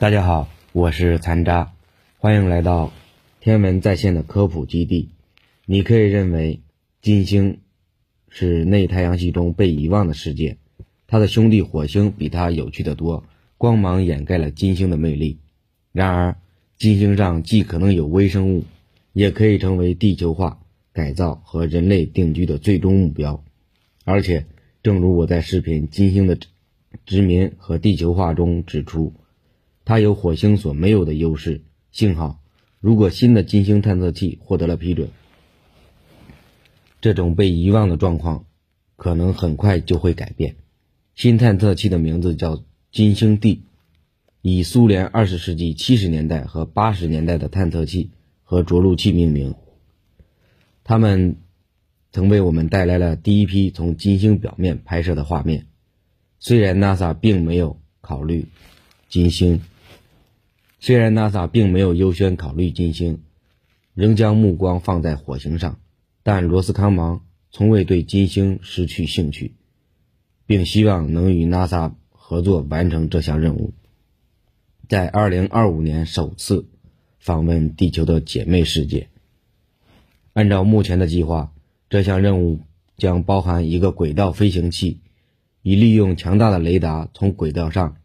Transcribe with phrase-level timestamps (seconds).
[0.00, 1.72] 大家好，我是残渣，
[2.18, 2.92] 欢迎来到
[3.40, 5.08] 天文在线的科普基地。
[5.66, 6.60] 你可以认为
[7.02, 7.58] 金星
[8.28, 10.56] 是内太阳系中被遗忘的世界，
[11.08, 13.24] 它的兄弟火星比它有趣的多，
[13.56, 15.40] 光芒掩盖了金星的魅力。
[15.90, 16.36] 然而，
[16.76, 18.66] 金星上既可能有微生物，
[19.12, 20.60] 也可以成为地球化
[20.92, 23.42] 改造和人类定居的最终目标。
[24.04, 24.46] 而且，
[24.80, 26.38] 正如我在视频《金星的
[27.04, 29.12] 殖民和地球化》中指出。
[29.88, 31.62] 它有火星所没有的优势。
[31.92, 32.42] 幸好，
[32.78, 35.08] 如果新的金星探测器获得了批准，
[37.00, 38.44] 这种被遗忘的状况
[38.96, 40.56] 可能很快就会改变。
[41.14, 42.62] 新探测器的名字叫
[42.92, 43.62] “金星 D”，
[44.42, 48.10] 以苏联二十世纪七十年代和八十年代的探测器
[48.42, 49.54] 和着陆器命名。
[50.84, 51.36] 它们
[52.12, 55.66] 曾为我们带来了第一批从金星表面拍摄的画面。
[56.38, 58.48] 虽然 NASA 并没有考虑
[59.08, 59.62] 金星。
[60.80, 63.22] 虽然 NASA 并没有优先考虑金星，
[63.94, 65.80] 仍将目光放在火星上，
[66.22, 69.54] 但罗斯康芒从未对金星失去兴趣，
[70.46, 73.74] 并希望能与 NASA 合作完成这项任务。
[74.88, 76.68] 在2025年首次
[77.18, 79.08] 访问地球的姐妹世界。
[80.34, 81.52] 按照目前的计划，
[81.90, 82.60] 这项任务
[82.96, 85.00] 将包含一个轨道飞行器，
[85.62, 87.96] 以利用强大的雷达从轨道上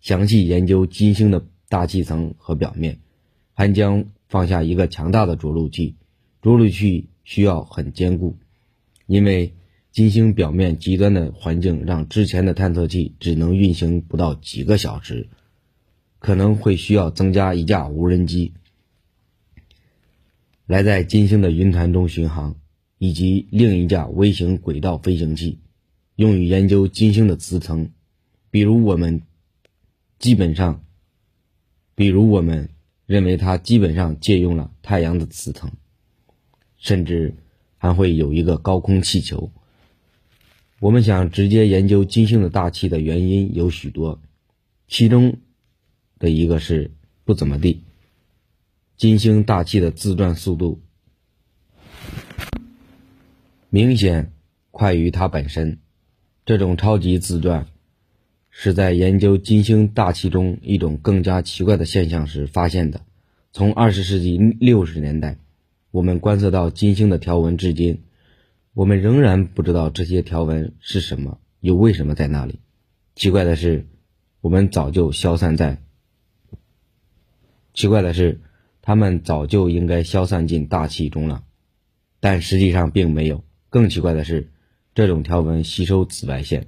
[0.00, 1.44] 详细研究金星的。
[1.68, 2.98] 大气层和表面，
[3.52, 5.96] 还将放下一个强大的着陆器。
[6.40, 8.36] 着陆器需要很坚固，
[9.06, 9.52] 因为
[9.90, 15.28] 金星表面极端的环境让之前的探测器只能运行不到几个小时，
[16.18, 18.54] 可能会需要增加一架无人机
[20.66, 22.56] 来在金星的云团中巡航，
[22.96, 25.58] 以及另一架微型轨道飞行器
[26.16, 27.90] 用于研究金星的磁层，
[28.50, 29.20] 比如我们
[30.18, 30.82] 基本上。
[31.98, 32.68] 比如，我们
[33.06, 35.72] 认为它基本上借用了太阳的磁层，
[36.76, 37.34] 甚至
[37.76, 39.50] 还会有一个高空气球。
[40.78, 44.22] 我们想直接研究金星的大气的原因有许多，
[44.86, 45.38] 其中
[46.20, 46.92] 的一个是
[47.24, 47.82] 不怎么地。
[48.96, 50.80] 金星大气的自转速度
[53.70, 54.32] 明显
[54.70, 55.80] 快于它本身，
[56.46, 57.66] 这种超级自转。
[58.60, 63.02] 是在研究金星大气中一种更加奇怪的现象时发现的。
[63.52, 65.38] 从二十世纪六十年代，
[65.92, 68.02] 我们观测到金星的条纹，至今
[68.74, 72.58] 我们仍然不知道这些条纹是什么，又为什么在那里。
[73.14, 73.86] 奇怪的是，
[74.40, 75.80] 我们早就消散在……
[77.74, 78.40] 奇怪的是，
[78.82, 81.44] 它们早就应该消散进大气中了，
[82.18, 83.44] 但实际上并没有。
[83.70, 84.50] 更奇怪的是，
[84.96, 86.66] 这种条纹吸收紫外线。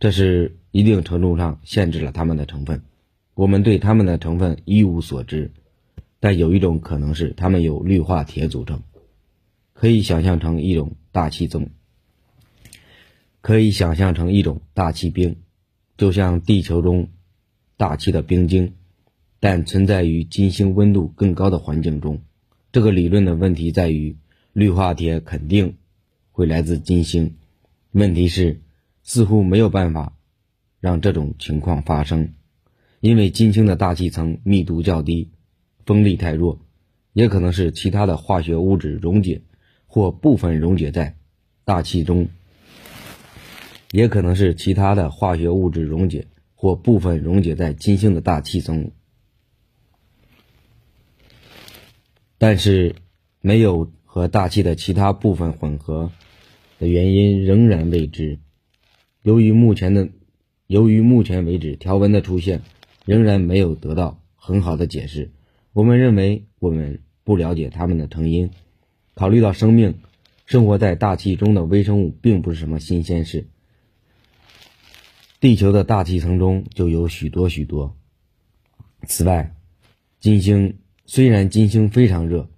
[0.00, 2.82] 这是一定程度上限制了它们的成分，
[3.34, 5.52] 我们对它们的成分一无所知，
[6.20, 8.82] 但有一种可能是它们有氯化铁组成，
[9.74, 11.68] 可以想象成一种大气层，
[13.42, 15.36] 可以想象成一种大气冰，
[15.98, 17.10] 就像地球中
[17.76, 18.72] 大气的冰晶，
[19.38, 22.22] 但存在于金星温度更高的环境中。
[22.72, 24.16] 这个理论的问题在于，
[24.54, 25.76] 氯化铁肯定
[26.32, 27.36] 会来自金星，
[27.92, 28.62] 问题是。
[29.12, 30.16] 似乎没有办法
[30.78, 32.32] 让这种情况发生，
[33.00, 35.32] 因为金星的大气层密度较低，
[35.84, 36.60] 风力太弱，
[37.12, 39.42] 也可能是其他的化学物质溶解
[39.88, 41.16] 或部分溶解在
[41.64, 42.28] 大气中，
[43.90, 48.92] 也可能是其他的化学物质溶解或部分溶解在金星的大气层，
[52.38, 52.94] 但是
[53.40, 56.12] 没有和大气的其他部分混合
[56.78, 58.38] 的原因仍然未知。
[59.22, 60.08] 由于目前的，
[60.66, 62.62] 由于目前为止条纹的出现
[63.04, 65.30] 仍然没有得到很好的解释，
[65.74, 68.50] 我们认为我们不了解它们的成因。
[69.12, 69.96] 考虑到生命
[70.46, 73.46] 生活在大气中的微生物并不是什么新鲜事，
[75.38, 77.94] 地球的大气层中就有许多许多。
[79.06, 79.54] 此外，
[80.18, 82.48] 金星虽然金星非常热，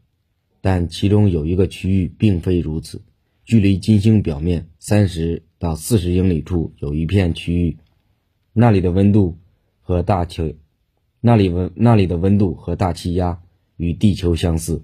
[0.61, 3.03] 但其中有一个区域并非如此，
[3.45, 5.43] 距离金星表面三十。
[5.63, 7.79] 到四十英里处有一片区域，
[8.53, 9.39] 那里的温度
[9.81, 10.57] 和大气，
[11.21, 13.41] 那里温那里的温度和大气压
[13.77, 14.83] 与地球相似，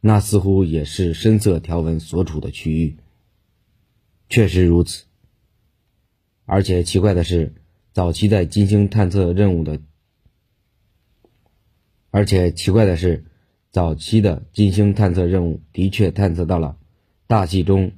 [0.00, 2.96] 那似乎也是深色条纹所处的区域。
[4.30, 5.04] 确实如此，
[6.46, 7.52] 而且奇怪的是，
[7.92, 9.82] 早期在金星探测任务的，
[12.10, 13.26] 而且奇怪的是，
[13.70, 16.78] 早期的金星探测任务的确探测到了
[17.26, 17.92] 大气中。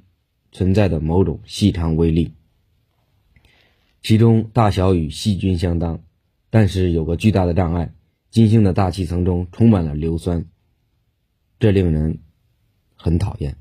[0.57, 2.33] 存在的某种细长微粒，
[4.01, 6.03] 其中大小与细菌相当，
[6.49, 7.93] 但是有个巨大的障碍，
[8.31, 10.47] 金星的大气层中充满了硫酸，
[11.59, 12.21] 这令人
[12.95, 13.59] 很讨厌。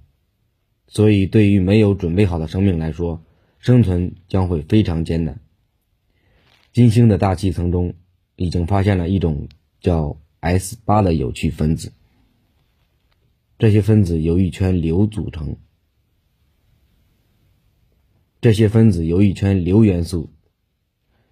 [0.88, 3.22] 所以，对于没有准备好的生命来说，
[3.60, 5.42] 生存将会非常艰难。
[6.72, 7.94] 金星的大气层中
[8.38, 9.50] 已经发现了一种
[9.82, 11.92] 叫 S 八的有趣分子，
[13.60, 15.58] 这些分子由一圈硫组成。
[18.46, 20.30] 这些分子由一圈硫元素，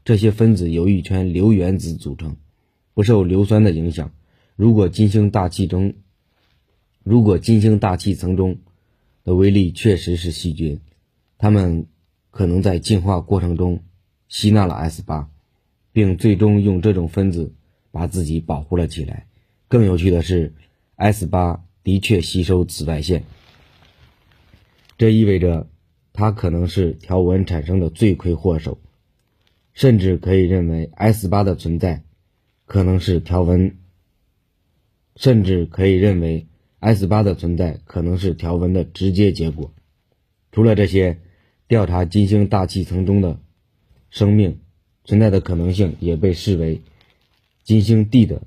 [0.03, 2.37] 这些分子由一圈硫原子组成，
[2.95, 4.11] 不受硫酸的影响。
[4.55, 5.93] 如果金星大气中，
[7.03, 8.57] 如果金星大气层中
[9.23, 10.79] 的微粒确实是细菌，
[11.37, 11.85] 它们
[12.31, 13.83] 可能在进化过程中
[14.27, 15.29] 吸纳了 S 八。
[15.91, 17.53] 并最终用这种分子
[17.91, 19.27] 把自己保护了起来。
[19.67, 20.55] 更有趣的是
[20.95, 23.23] ，S 八的确吸收紫外线，
[24.97, 25.67] 这意味着
[26.13, 28.79] 它可能是条纹产生的罪魁祸首，
[29.73, 32.03] 甚至可以认为 S 八的存在
[32.65, 33.75] 可能是条纹，
[35.17, 36.47] 甚至可以认为
[36.79, 39.73] S 八的存在可能是条纹的直接结果。
[40.51, 41.19] 除了这些，
[41.67, 43.39] 调查金星大气层中的
[44.09, 44.59] 生命。
[45.05, 46.81] 存在的可能性也被视为
[47.65, 48.43] 金星 D 的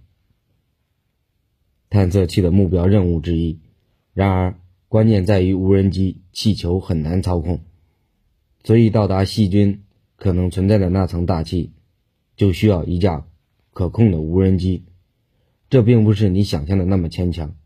[1.90, 3.60] 探测器的目标任务之一。
[4.14, 7.60] 然而，关键在于无人机气球很难操控，
[8.64, 9.82] 所以到达细菌
[10.16, 11.72] 可能存在的那层大气，
[12.36, 13.26] 就需要一架
[13.72, 14.84] 可控的无人机。
[15.68, 17.56] 这并不是你想象的那么牵强，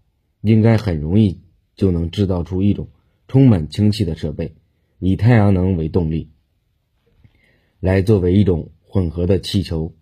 [0.40, 1.40] 应该很容易
[1.76, 2.88] 就能制造出一种
[3.28, 4.54] 充满氢气的设备，
[4.98, 6.30] 以太阳能为动力，
[7.80, 8.70] 来作为一种。
[8.92, 9.94] 混合的气球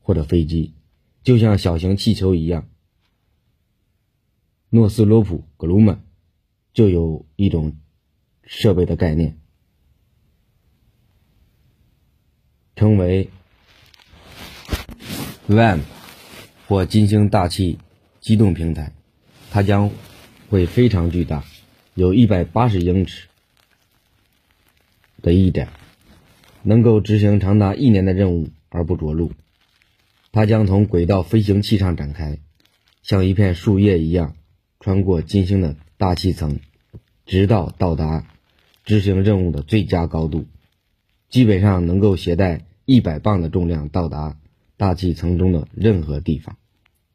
[0.00, 0.74] 或者飞机，
[1.22, 2.68] 就像小型气球一样。
[4.68, 6.04] 诺斯罗普·格鲁曼
[6.72, 7.76] 就有一种
[8.44, 9.38] 设备的概念，
[12.76, 13.30] 称为
[15.48, 15.80] “WAM”
[16.66, 17.78] 或金星大气
[18.20, 18.92] 机动平台，
[19.50, 19.90] 它将
[20.50, 21.44] 会非常巨大，
[21.94, 23.28] 有一百八十英尺
[25.22, 25.68] 的翼展。
[26.64, 29.32] 能够执行长达一年的任务而不着陆，
[30.32, 32.40] 它将从轨道飞行器上展开，
[33.02, 34.36] 像一片树叶一样
[34.80, 36.60] 穿过金星的大气层，
[37.26, 38.26] 直到到达
[38.84, 40.46] 执行任务的最佳高度，
[41.28, 44.38] 基本上能够携带一百磅的重量到达
[44.76, 46.56] 大气层中的任何地方。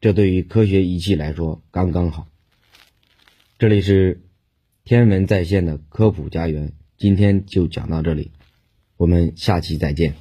[0.02, 2.28] 这对于科学仪器来说刚刚好。
[3.58, 4.22] 这里是
[4.84, 8.32] 天文在线的科普家园，今天就讲到这里。
[8.98, 10.14] 我们下期再见。